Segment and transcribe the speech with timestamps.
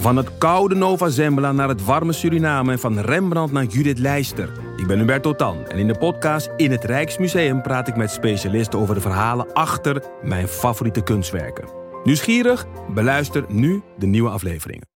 [0.00, 4.52] Van het koude Nova Zembla naar het warme Suriname en van Rembrandt naar Judith Leister.
[4.76, 8.78] Ik ben Hubert Totan en in de podcast In het Rijksmuseum praat ik met specialisten
[8.78, 11.68] over de verhalen achter mijn favoriete kunstwerken.
[12.04, 12.66] Nieuwsgierig?
[12.94, 14.88] Beluister nu de nieuwe afleveringen.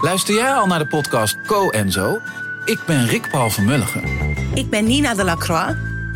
[0.00, 2.18] Luister jij al naar de podcast Co en Zo?
[2.64, 4.02] Ik ben Rick Paul van Mulligen.
[4.54, 5.74] Ik ben Nina de Lacroix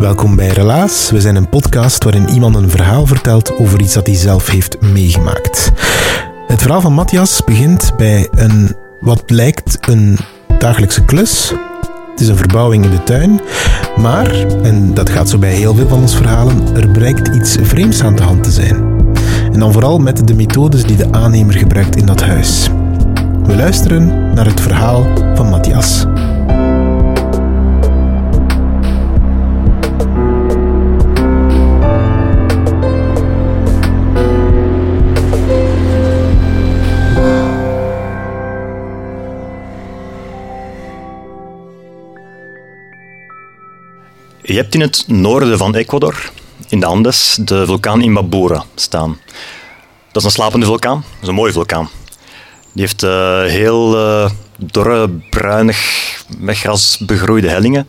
[0.00, 1.10] Welkom bij Relaas.
[1.10, 4.80] We zijn een podcast waarin iemand een verhaal vertelt over iets dat hij zelf heeft
[4.80, 5.72] meegemaakt.
[6.46, 10.18] Het verhaal van Matthias begint bij een wat lijkt een
[10.58, 11.52] dagelijkse klus.
[12.10, 13.40] Het is een verbouwing in de tuin,
[13.96, 14.30] maar,
[14.62, 18.16] en dat gaat zo bij heel veel van ons verhalen, er blijkt iets vreemds aan
[18.16, 18.76] de hand te zijn.
[19.52, 22.68] En dan vooral met de methodes die de aannemer gebruikt in dat huis.
[23.42, 26.06] We luisteren naar het verhaal van Matthias.
[44.50, 46.30] Je hebt in het noorden van Ecuador,
[46.68, 49.20] in de Andes, de vulkaan Imbabura staan.
[50.12, 51.88] Dat is een slapende vulkaan, dat is een mooie vulkaan.
[52.72, 55.78] Die heeft uh, heel uh, dorre, bruinig,
[56.38, 57.88] met gras begroeide hellingen.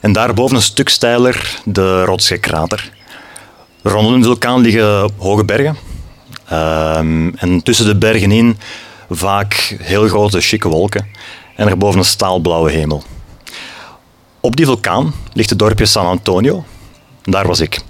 [0.00, 2.92] En daarboven een stuk steiler de rotsgekrater.
[3.82, 5.76] Rondom de vulkaan liggen hoge bergen.
[6.52, 8.58] Um, en tussen de bergen in
[9.10, 11.06] vaak heel grote, chique wolken.
[11.56, 13.02] En erboven een staalblauwe hemel.
[14.42, 16.64] Op die vulkaan ligt het dorpje San Antonio.
[17.22, 17.80] Daar was ik.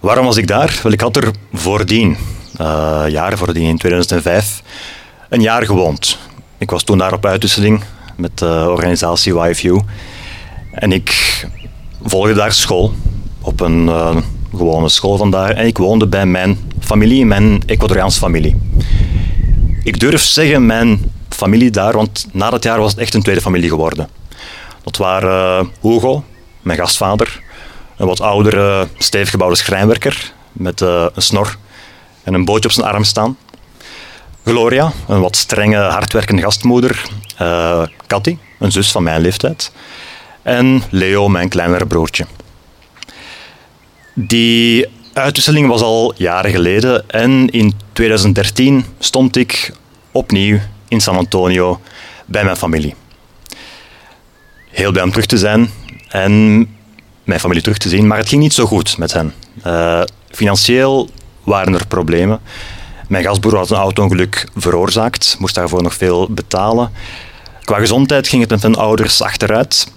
[0.00, 0.80] Waarom was ik daar?
[0.82, 2.16] Wel, ik had er voordien,
[2.60, 4.62] uh, jaren voordien, in 2005,
[5.28, 6.18] een jaar gewoond.
[6.58, 7.82] Ik was toen daar op uitwisseling
[8.16, 9.80] met de organisatie YFU.
[10.72, 11.46] En ik
[12.02, 12.92] volgde daar school,
[13.40, 14.16] op een uh,
[14.50, 15.50] gewone school vandaar.
[15.50, 18.56] En ik woonde bij mijn familie, mijn Ecuadoriaanse familie.
[19.82, 23.40] Ik durf zeggen mijn familie daar, want na dat jaar was het echt een tweede
[23.40, 24.17] familie geworden.
[24.88, 26.24] Dat waren uh, Hugo,
[26.60, 27.42] mijn gastvader,
[27.96, 31.56] een wat oudere, stevig gebouwde schrijnwerker met uh, een snor
[32.22, 33.36] en een bootje op zijn arm staan.
[34.44, 37.02] Gloria, een wat strenge, hardwerkende gastmoeder.
[37.40, 39.72] Uh, Cathy, een zus van mijn leeftijd.
[40.42, 42.26] En Leo, mijn kleinere broertje.
[44.14, 49.72] Die uitwisseling was al jaren geleden en in 2013 stond ik
[50.12, 51.80] opnieuw in San Antonio
[52.26, 52.94] bij mijn familie
[54.78, 55.70] heel blij om terug te zijn
[56.08, 56.66] en
[57.24, 58.06] mijn familie terug te zien.
[58.06, 59.34] Maar het ging niet zo goed met hen.
[59.66, 61.10] Uh, financieel
[61.44, 62.40] waren er problemen.
[63.08, 66.90] Mijn gastbroer had een auto-ongeluk veroorzaakt, moest daarvoor nog veel betalen.
[67.64, 69.92] Qua gezondheid ging het met mijn ouders achteruit.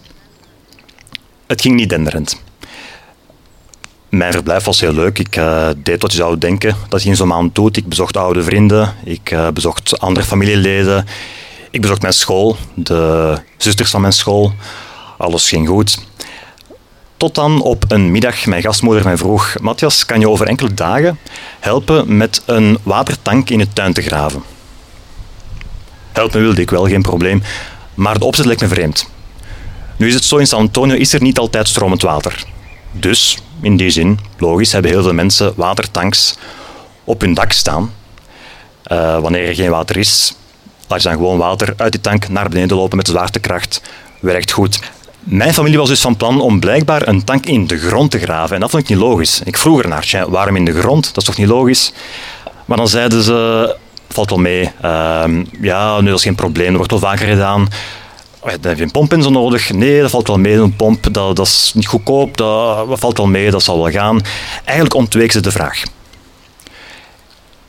[1.47, 2.41] Het ging niet denderend.
[4.09, 5.19] Mijn verblijf was heel leuk.
[5.19, 7.77] Ik uh, deed wat je zou denken dat je in zo'n maand doet.
[7.77, 11.05] Ik bezocht oude vrienden, ik uh, bezocht andere familieleden.
[11.71, 14.53] Ik bezocht mijn school, de zusters van mijn school.
[15.17, 15.97] Alles ging goed.
[17.17, 21.19] Tot dan op een middag mijn gastmoeder mij vroeg: Matthias, kan je over enkele dagen
[21.59, 24.43] helpen met een watertank in de tuin te graven?
[26.11, 27.43] Helpen wilde ik wel, geen probleem.
[27.93, 29.09] Maar de opzet leek me vreemd.
[29.97, 32.43] Nu is het zo, in San Antonio is er niet altijd stromend water.
[32.91, 36.35] Dus, in die zin, logisch, hebben heel veel mensen watertanks
[37.03, 37.93] op hun dak staan.
[38.91, 40.35] Uh, wanneer er geen water is,
[40.91, 43.81] laat je dan gewoon water uit die tank naar beneden lopen met zwaartekracht.
[44.19, 44.79] Werkt goed.
[45.19, 48.55] Mijn familie was dus van plan om blijkbaar een tank in de grond te graven.
[48.55, 49.41] En dat vond ik niet logisch.
[49.45, 51.05] Ik vroeg ernaar, waarom in de grond?
[51.05, 51.93] Dat is toch niet logisch?
[52.65, 53.75] Maar dan zeiden ze,
[54.09, 54.71] valt wel mee.
[54.83, 55.23] Uh,
[55.61, 57.67] ja, nu dat is geen probleem, dat wordt wel vaker gedaan.
[58.39, 59.71] Oh dan heb je een pomp in zo nodig.
[59.71, 63.27] Nee, dat valt wel mee, een pomp, dat, dat is niet goedkoop, dat valt wel
[63.27, 64.21] mee, dat zal wel gaan.
[64.63, 65.83] Eigenlijk ontweek ze de vraag.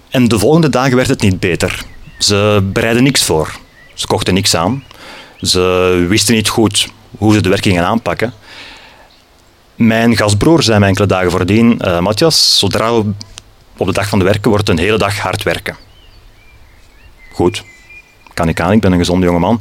[0.08, 1.84] En de volgende dagen werd het niet beter.
[2.22, 3.58] Ze bereidden niks voor.
[3.94, 4.84] Ze kochten niks aan.
[5.40, 5.60] Ze
[6.08, 6.88] wisten niet goed
[7.18, 8.32] hoe ze de werking aanpakken.
[9.74, 12.92] Mijn gastbroer zei mij enkele dagen voordien, uh, Matthias, zodra
[13.76, 15.76] op de dag van de werken wordt een hele dag hard werken.
[17.32, 17.64] Goed,
[18.34, 19.60] kan ik aan, ik ben een gezonde jongeman.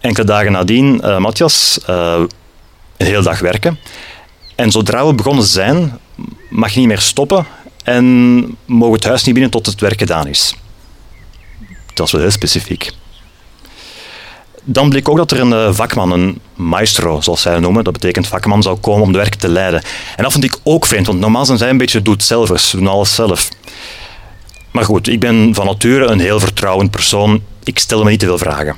[0.00, 2.18] Enkele dagen nadien, uh, Matthias, uh,
[2.96, 3.78] een hele dag werken.
[4.56, 5.98] En zodra we begonnen zijn,
[6.48, 7.46] mag je niet meer stoppen
[7.84, 10.54] en mogen het huis niet binnen tot het werk gedaan is.
[12.00, 12.92] Dat is wel heel specifiek.
[14.62, 18.26] Dan bleek ook dat er een eh, vakman, een maestro, zoals zij noemen, dat betekent
[18.26, 19.82] vakman, zou komen om de werk te leiden.
[20.16, 23.14] En dat vond ik ook vreemd, want normaal zijn zij een beetje doet-zelvers, doen alles
[23.14, 23.48] zelf.
[24.70, 27.42] Maar goed, ik ben van nature een heel vertrouwend persoon.
[27.64, 28.76] Ik stel me niet te veel vragen.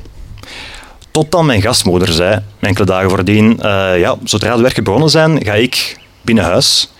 [1.10, 5.54] Totdat mijn gastmoeder zei, enkele dagen voordien, uh, ja, zodra de werken begonnen zijn, ga
[5.54, 6.92] ik binnen huis.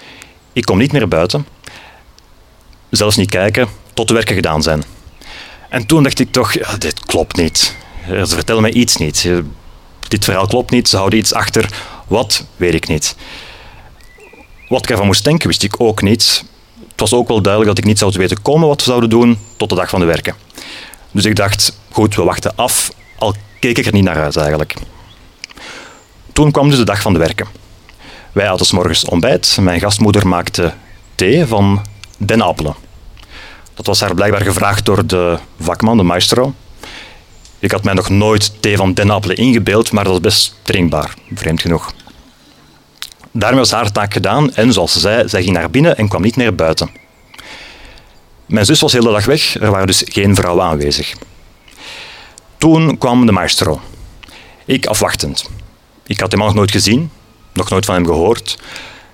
[0.53, 1.47] Ik kom niet meer buiten.
[2.91, 4.83] Zelfs niet kijken tot de werken gedaan zijn.
[5.73, 7.75] En toen dacht ik toch, ja, dit klopt niet.
[8.07, 9.31] Ze vertellen mij iets niet.
[10.09, 11.69] Dit verhaal klopt niet, ze houden iets achter.
[12.07, 13.17] Wat, weet ik niet.
[14.69, 16.45] Wat ik ervan moest denken, wist ik ook niet.
[16.91, 19.39] Het was ook wel duidelijk dat ik niet zou weten komen wat we zouden doen
[19.57, 20.35] tot de dag van de werken.
[21.11, 24.75] Dus ik dacht, goed, we wachten af, al keek ik er niet naar uit eigenlijk.
[26.33, 27.47] Toen kwam dus de dag van de werken.
[28.33, 29.59] Wij hadden s morgens ontbijt.
[29.61, 30.73] Mijn gastmoeder maakte
[31.15, 31.87] thee van
[32.19, 32.75] denappelen.
[33.83, 36.55] Dat was haar blijkbaar gevraagd door de vakman, de maestro.
[37.59, 41.61] Ik had mij nog nooit thee van denappelen ingebeeld, maar dat was best drinkbaar, vreemd
[41.61, 41.93] genoeg.
[43.31, 46.23] Daarmee was haar taak gedaan en zoals ze zei, zij ging naar binnen en kwam
[46.23, 46.91] niet meer buiten.
[48.47, 51.15] Mijn zus was de hele dag weg, er waren dus geen vrouwen aanwezig.
[52.59, 53.81] Toen kwam de maestro.
[54.65, 55.49] Ik afwachtend.
[56.07, 57.11] Ik had hem nog nooit gezien,
[57.53, 58.59] nog nooit van hem gehoord.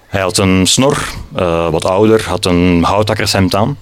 [0.07, 3.77] Hij had een snor, uh, wat ouder, had een houthakkershemd aan.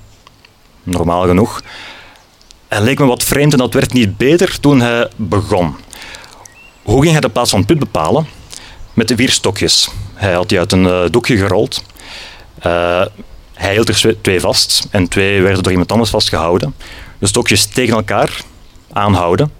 [0.86, 1.62] Normaal genoeg.
[2.68, 5.76] Hij leek me wat vreemd en dat werd niet beter toen hij begon.
[6.82, 8.26] Hoe ging hij de plaats van put bepalen?
[8.94, 9.88] Met de vier stokjes.
[10.14, 11.82] Hij had die uit een uh, doekje gerold.
[12.66, 13.04] Uh,
[13.54, 16.74] hij hield er twee vast en twee werden door iemand anders vastgehouden.
[17.18, 18.40] De stokjes tegen elkaar
[18.92, 19.52] aanhouden.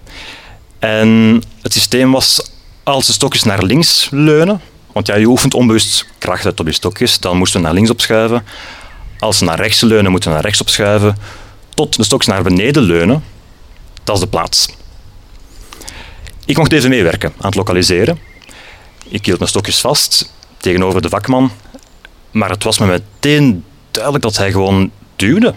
[0.79, 2.51] En het systeem was
[2.83, 6.73] als de stokjes naar links leunen, want ja, je oefent onbewust kracht uit op je
[6.73, 8.45] stokjes, dan moesten we naar links opschuiven.
[9.19, 11.17] Als ze naar rechts leunen, moeten we naar rechts opschuiven.
[11.69, 13.23] Tot de stokjes naar beneden leunen,
[14.03, 14.67] dat is de plaats.
[16.45, 18.19] Ik mocht even meewerken aan het lokaliseren.
[19.07, 21.51] Ik hield mijn stokjes vast tegenover de vakman,
[22.31, 25.53] maar het was me meteen duidelijk dat hij gewoon duwde.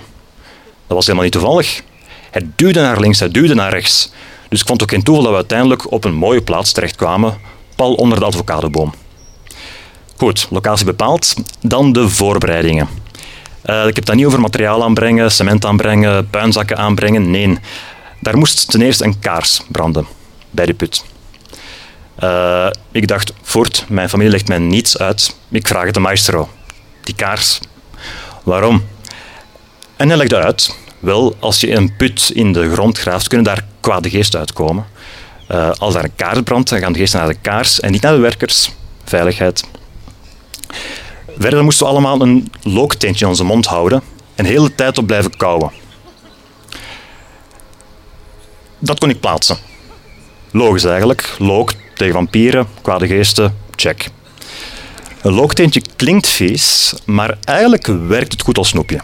[0.87, 1.83] Dat was helemaal niet toevallig.
[2.31, 4.11] Hij duwde naar links, hij duwde naar rechts.
[4.49, 7.39] Dus ik vond ook geen toeval dat we uiteindelijk op een mooie plaats terechtkwamen,
[7.77, 8.95] pal onder de avocadoboom.
[10.17, 11.35] Goed, locatie bepaald.
[11.61, 12.89] Dan de voorbereidingen.
[13.65, 17.31] Uh, ik heb dat niet over materiaal aanbrengen, cement aanbrengen, puinzakken aanbrengen.
[17.31, 17.59] Nee,
[18.21, 20.07] daar moest ten eerste een kaars branden
[20.51, 21.05] bij de put.
[22.23, 25.37] Uh, ik dacht, voort, mijn familie legt mij niets uit.
[25.49, 26.49] Ik vraag het de maestro.
[27.05, 27.61] Die kaars.
[28.43, 28.85] Waarom?
[29.97, 33.67] En hij legde uit wel, als je een put in de grond graaft, kunnen daar
[33.81, 34.87] kwade geesten uitkomen.
[35.51, 38.03] Uh, als daar een kaars brandt, dan gaan de geesten naar de kaars en niet
[38.03, 38.71] naar de werkers.
[39.05, 39.65] Veiligheid.
[41.41, 44.03] Verder moesten we allemaal een lookteentje in onze mond houden
[44.35, 45.71] en de hele tijd op blijven kauwen.
[48.79, 49.59] Dat kon ik plaatsen.
[50.51, 51.35] Logisch eigenlijk.
[51.39, 54.11] Look tegen vampieren, kwade geesten, check.
[55.23, 59.01] Een lookteentje klinkt vies, maar eigenlijk werkt het goed als snoepje.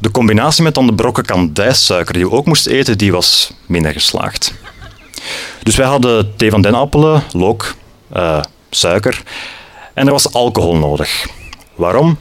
[0.00, 3.92] De combinatie met dan de brokken kandijsuiker die we ook moesten eten, die was minder
[3.92, 4.54] geslaagd.
[5.62, 7.74] Dus wij hadden thee van denappelen, look,
[8.16, 9.22] uh, suiker
[9.94, 11.26] en er was alcohol nodig.
[11.74, 12.18] Waarom?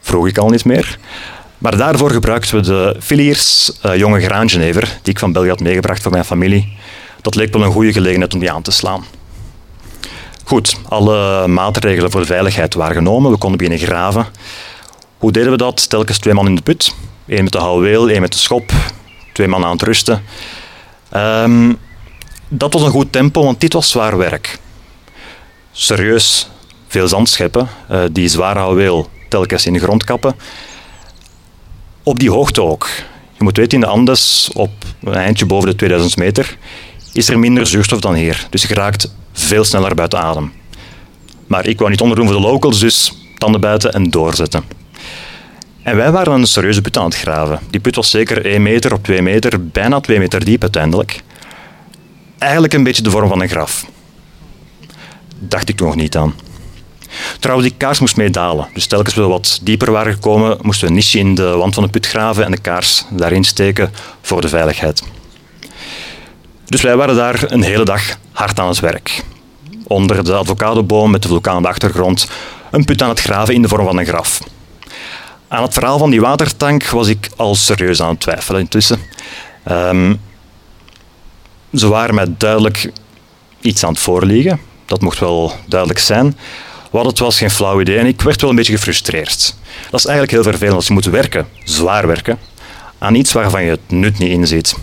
[0.00, 0.98] Vroeg ik al niet meer.
[1.58, 6.02] Maar daarvoor gebruikten we de Filiers uh, jonge graangenever, die ik van België had meegebracht
[6.02, 6.76] voor mijn familie.
[7.20, 9.04] Dat leek wel een goede gelegenheid om die aan te slaan.
[10.44, 13.30] Goed, alle maatregelen voor de veiligheid waren genomen.
[13.30, 14.26] We konden beginnen graven.
[15.18, 15.88] Hoe deden we dat?
[15.88, 16.94] Telkens twee man in de put.
[17.26, 18.72] Eén met de houweel, één met de schop.
[19.32, 20.22] Twee man aan het rusten.
[21.16, 21.78] Um,
[22.48, 24.58] dat was een goed tempo, want dit was zwaar werk.
[25.72, 26.48] Serieus,
[26.88, 30.34] veel zand scheppen, uh, die zware houweel telkens in de grond kappen.
[32.02, 32.88] Op die hoogte ook.
[33.38, 34.70] Je moet weten, in de Andes, op
[35.02, 36.58] een eindje boven de 2000 meter,
[37.12, 38.46] is er minder zuurstof dan hier.
[38.50, 40.52] Dus je raakt veel sneller buiten adem.
[41.46, 44.64] Maar ik wou niet onderdoen voor de locals, dus tanden buiten en doorzetten.
[45.82, 47.60] En wij waren een serieuze put aan het graven.
[47.70, 51.22] Die put was zeker 1 meter op 2 meter, bijna 2 meter diep uiteindelijk.
[52.38, 53.86] Eigenlijk een beetje de vorm van een graf.
[55.38, 56.34] Dacht ik nog niet aan.
[57.40, 58.68] Trouwens, die kaars moest meedalen.
[58.74, 61.82] Dus telkens we wat dieper waren gekomen, moesten we een niche in de wand van
[61.82, 65.02] de put graven en de kaars daarin steken voor de veiligheid.
[66.64, 69.24] Dus wij waren daar een hele dag hard aan het werk.
[69.86, 72.28] Onder de avocadoboom met de vulkaan op de achtergrond,
[72.70, 74.40] een put aan het graven in de vorm van een graf.
[75.48, 79.00] Aan het verhaal van die watertank was ik al serieus aan het twijfelen intussen.
[79.64, 80.14] Ehm,
[81.74, 82.92] ze waren mij duidelijk
[83.60, 84.60] iets aan het voorliegen.
[84.86, 86.36] Dat mocht wel duidelijk zijn.
[86.90, 87.98] Wat het was, geen flauw idee.
[87.98, 89.54] En ik werd wel een beetje gefrustreerd.
[89.90, 92.38] Dat is eigenlijk heel vervelend als je moet werken, zwaar werken,
[92.98, 94.76] aan iets waarvan je het nut niet inziet.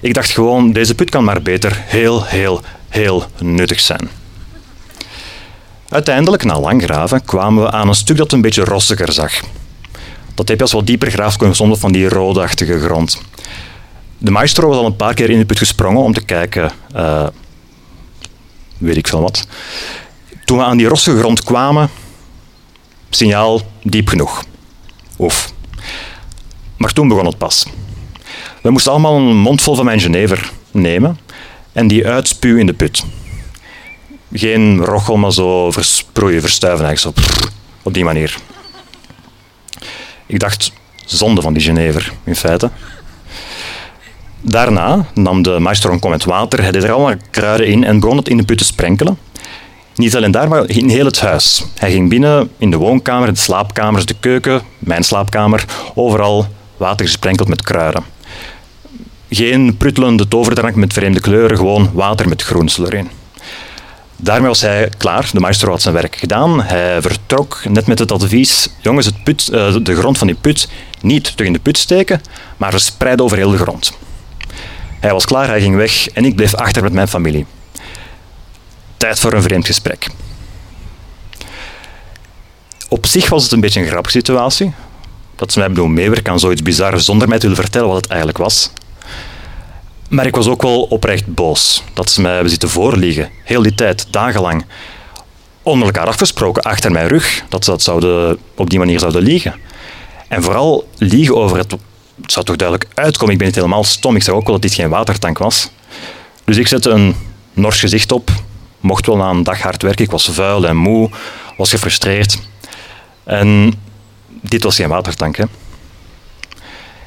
[0.00, 4.10] Ik dacht gewoon, deze put kan maar beter heel, heel, heel nuttig zijn.
[5.88, 9.32] Uiteindelijk, na lang graven, kwamen we aan een stuk dat een beetje rossiger zag.
[10.34, 13.20] Dat heb je als wat dieper graaft, kom je zonder van die roodachtige grond.
[14.18, 17.26] De maestro was al een paar keer in de put gesprongen om te kijken, uh,
[18.78, 19.46] weet ik veel wat.
[20.50, 21.90] Toen we aan die rossige grond kwamen,
[23.10, 24.44] signaal diep genoeg.
[25.18, 25.52] Oef.
[26.76, 27.66] Maar toen begon het pas.
[28.62, 31.18] We moesten allemaal een mondvol van mijn Genever nemen
[31.72, 33.04] en die uitspuwen in de put.
[34.32, 37.24] Geen rochel, maar zo versproeien, verstuiven eigenlijk op,
[37.82, 38.36] op die manier.
[40.26, 40.72] Ik dacht,
[41.04, 42.70] zonde van die Genever, in feite.
[44.40, 48.00] Daarna nam de maestro een kom met water, hij deed er allemaal kruiden in en
[48.00, 49.18] begon het in de put te sprenkelen.
[49.94, 51.64] Niet alleen daar, maar in heel het huis.
[51.74, 57.48] Hij ging binnen in de woonkamer, de slaapkamers, de keuken, mijn slaapkamer, overal water gesprenkeld
[57.48, 58.04] met kruiden.
[59.30, 63.10] Geen pruttelende toverdrank met vreemde kleuren, gewoon water met groensel erin.
[64.16, 65.28] Daarmee was hij klaar.
[65.32, 66.62] De maestro had zijn werk gedaan.
[66.62, 70.68] Hij vertrok net met het advies: jongens, het put, eh, de grond van die put
[71.00, 72.20] niet terug in de put steken,
[72.56, 73.98] maar verspreiden over heel de grond.
[75.00, 77.46] Hij was klaar, hij ging weg en ik bleef achter met mijn familie.
[79.00, 80.06] Tijd voor een vreemd gesprek.
[82.88, 84.72] Op zich was het een beetje een grappige situatie.
[85.36, 88.06] Dat ze mij bedoelen meewerken aan zoiets bizar zonder mij te willen vertellen wat het
[88.06, 88.70] eigenlijk was.
[90.08, 93.74] Maar ik was ook wel oprecht boos dat ze mij hebben zitten voorliegen, heel die
[93.74, 94.64] tijd, dagenlang.
[95.62, 99.54] Onder elkaar afgesproken, achter mijn rug, dat ze dat zouden, op die manier zouden liegen.
[100.28, 101.70] En vooral liegen over het,
[102.22, 104.62] het zou toch duidelijk uitkomen, ik ben niet helemaal stom, ik zag ook wel dat
[104.62, 105.70] dit geen watertank was.
[106.44, 107.14] Dus ik zette een
[107.52, 108.30] nors gezicht op,
[108.80, 111.10] mocht wel na een dag hard werken, ik was vuil en moe,
[111.56, 112.38] was gefrustreerd.
[113.24, 113.72] En
[114.40, 115.36] dit was geen watertank.
[115.36, 115.44] Hè.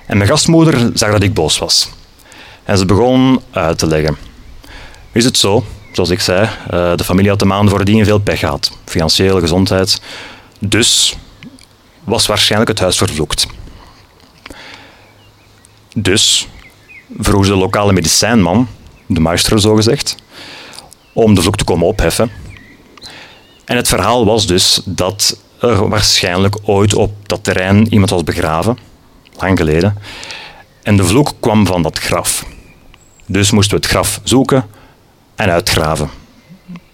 [0.06, 1.90] En mijn gastmoeder zag dat ik boos was.
[2.64, 4.18] En ze begon uit te leggen.
[5.12, 8.40] Is het zo, zoals ik zei, eh, de familie had de maanden voordien veel pech
[8.40, 8.72] gehad.
[8.86, 10.02] Financiële gezondheid.
[10.60, 11.18] Dus
[12.04, 13.48] was waarschijnlijk het huis vervloekt.
[15.96, 16.48] Dus
[17.20, 18.68] vroeg ze de lokale medicijnman,
[19.06, 20.16] de maestro zogezegd,
[21.14, 22.32] om de vloek te komen opheffen.
[23.66, 28.78] En het verhaal was dus dat er waarschijnlijk ooit op dat terrein iemand was begraven,
[29.40, 29.98] lang geleden.
[30.84, 32.46] En de vloek kwam van dat graf.
[33.26, 34.66] Dus moesten we het graf zoeken
[35.36, 36.10] en uitgraven.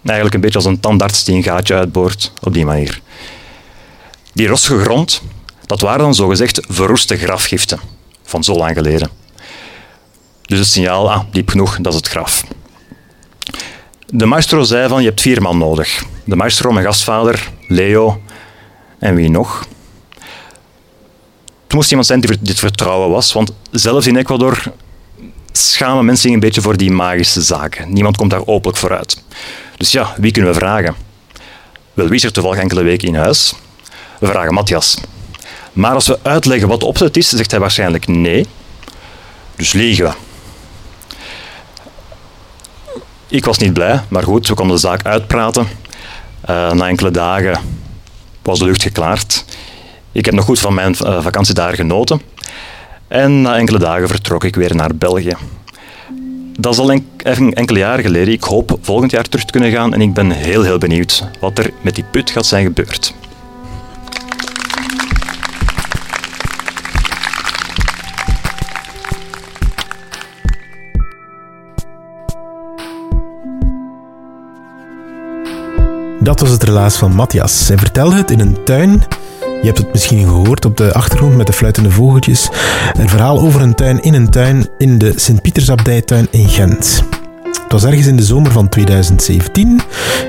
[0.03, 3.01] Eigenlijk een beetje als een tandarts die een gaatje uitboort, op die manier.
[4.33, 5.21] Die rossige grond,
[5.65, 7.79] dat waren dan zogezegd verroeste grafgiften
[8.23, 9.09] van zo lang geleden.
[10.41, 12.43] Dus het signaal, ah, diep genoeg, dat is het graf.
[14.11, 16.03] De maestro zei van, je hebt vier man nodig.
[16.23, 18.21] De maestro, mijn gastvader, Leo
[18.99, 19.67] en wie nog?
[21.63, 24.63] Het moest iemand zijn die dit vertrouwen was, want zelfs in Ecuador
[25.51, 27.93] schamen mensen zich een beetje voor die magische zaken.
[27.93, 29.23] Niemand komt daar openlijk vooruit.
[29.77, 30.95] Dus ja, wie kunnen we vragen?
[31.93, 33.53] Wel, wie is er toevallig enkele weken in huis?
[34.19, 34.97] We vragen Matthias.
[35.73, 38.45] Maar als we uitleggen wat de opzet is, zegt hij waarschijnlijk nee.
[39.55, 40.28] Dus liegen we.
[43.29, 45.67] Ik was niet blij, maar goed, we konden de zaak uitpraten.
[46.49, 47.59] Uh, na enkele dagen
[48.41, 49.45] was de lucht geklaard.
[50.11, 52.21] Ik heb nog goed van mijn uh, vakantie daar genoten.
[53.07, 55.35] En na enkele dagen vertrok ik weer naar België.
[56.59, 58.33] Dat is al en, enkele jaren geleden.
[58.33, 61.57] Ik hoop volgend jaar terug te kunnen gaan en ik ben heel, heel benieuwd wat
[61.57, 63.13] er met die put gaat zijn gebeurd.
[76.29, 77.67] Dat was het relaas van Matthias.
[77.67, 79.03] Hij vertelde het in een tuin
[79.61, 82.49] je hebt het misschien gehoord op de achtergrond met de fluitende vogeltjes.
[82.93, 87.03] Een verhaal over een tuin in een tuin in de Sint-Pietersabdijtuin in Gent.
[87.43, 89.81] Het was ergens in de zomer van 2017.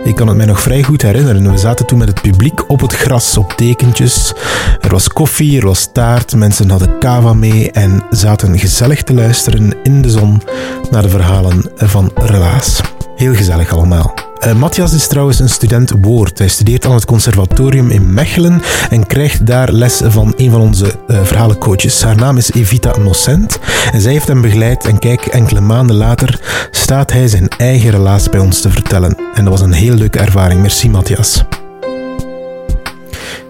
[0.04, 1.50] Ik kan het mij nog vrij goed herinneren.
[1.50, 4.32] We zaten toen met het publiek op het gras, op tekentjes.
[4.80, 9.74] Er was koffie, er was taart, mensen hadden kava mee en zaten gezellig te luisteren
[9.82, 10.42] in de zon
[10.90, 12.80] naar de verhalen van Relaas.
[13.20, 14.14] Heel gezellig allemaal.
[14.46, 16.38] Uh, Matthias is trouwens een student woord.
[16.38, 20.94] Hij studeert aan het conservatorium in Mechelen en krijgt daar les van een van onze
[21.08, 22.02] uh, verhalencoaches.
[22.02, 23.58] Haar naam is Evita Nocent
[23.92, 28.28] en zij heeft hem begeleid en kijk, enkele maanden later staat hij zijn eigen relaas
[28.28, 29.16] bij ons te vertellen.
[29.34, 30.60] En dat was een heel leuke ervaring.
[30.60, 31.44] Merci Matthias.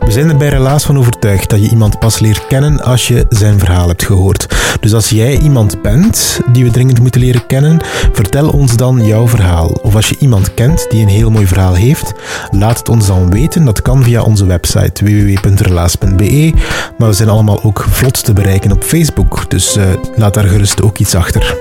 [0.04, 3.26] We zijn er bij Relaas van overtuigd dat je iemand pas leert kennen als je
[3.28, 4.46] zijn verhaal hebt gehoord.
[4.80, 7.80] Dus als jij iemand bent die we dringend moeten leren kennen,
[8.12, 9.68] vertel ons dan jouw verhaal.
[9.82, 12.12] Of als je iemand kent die een heel mooi verhaal heeft,
[12.50, 13.64] laat het ons dan weten.
[13.64, 16.52] Dat kan via onze website www.relaas.be.
[16.98, 19.84] Maar we zijn allemaal ook vlot te bereiken op Facebook, dus uh,
[20.16, 21.59] laat daar gerust ook iets achter.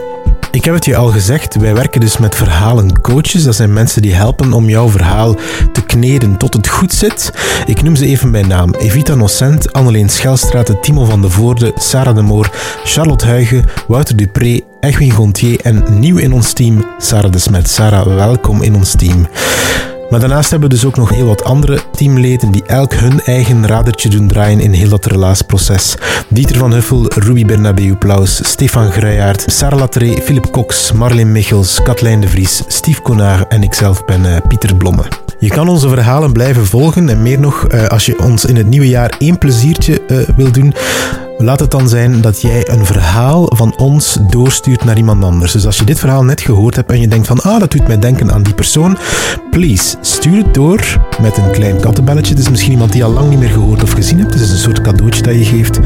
[0.51, 3.44] Ik heb het je al gezegd, wij werken dus met verhalencoaches.
[3.44, 5.36] Dat zijn mensen die helpen om jouw verhaal
[5.72, 7.34] te kneden tot het goed zit.
[7.65, 8.74] Ik noem ze even bij naam.
[8.74, 12.50] Evita Nocent, Anneleen Schelstraat, Timo van de Voorde, Sarah de Moor,
[12.84, 17.70] Charlotte Huigen, Wouter Dupré, Egwin Gontier en nieuw in ons team, Sarah de Smet.
[17.70, 19.27] Sarah, welkom in ons team.
[20.10, 23.68] Maar daarnaast hebben we dus ook nog heel wat andere teamleden die elk hun eigen
[23.68, 25.96] radertje doen draaien in heel dat relaasproces.
[26.28, 32.22] Dieter van Huffel, Ruby Bernabeu Plaus, Stefan Gruijaert, Sarah Latré, Philip Cox, Marleen Michels, Katlijn
[32.22, 35.29] de Vries, Steve Konar en ikzelf ben uh, Pieter Blomme.
[35.39, 38.67] Je kan onze verhalen blijven volgen en meer nog, uh, als je ons in het
[38.67, 40.74] nieuwe jaar één pleziertje uh, wil doen,
[41.41, 45.51] Laat het dan zijn dat jij een verhaal van ons doorstuurt naar iemand anders.
[45.51, 47.88] Dus als je dit verhaal net gehoord hebt en je denkt van, ah, dat doet
[47.88, 48.98] mij denken aan die persoon,
[49.51, 52.34] please, stuur het door met een klein kattenbelletje.
[52.34, 54.29] Het is misschien iemand die al lang niet meer gehoord of gezien hebt.
[54.60, 55.80] Soort cadeautje dat je geeft.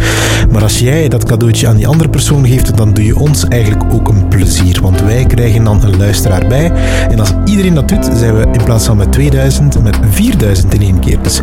[0.51, 3.93] Maar als jij dat cadeautje aan die andere persoon geeft, dan doe je ons eigenlijk
[3.93, 4.81] ook een plezier.
[4.81, 6.71] Want wij krijgen dan een luisteraar bij.
[7.09, 10.81] En als iedereen dat doet, zijn we in plaats van met 2000, met 4000 in
[10.81, 11.21] één keer.
[11.21, 11.39] Dus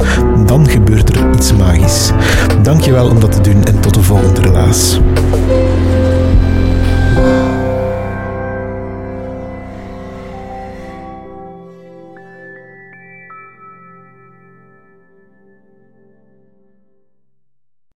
[0.46, 2.10] dan gebeurt er iets magisch.
[2.62, 5.00] Dankjewel om dat te doen en tot de volgende relaas.